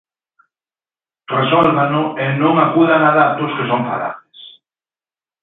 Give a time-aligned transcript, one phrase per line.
[1.37, 4.39] Resólvano e non acudan a datos que son falaces.